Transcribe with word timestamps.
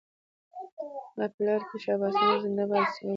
او 1.19 1.25
په 1.35 1.39
لار 1.45 1.61
کي 1.69 1.77
شاباسونه 1.83 2.35
زنده 2.43 2.65
باد 2.69 2.87
سې 2.93 2.99
اورېدلای 3.01 3.09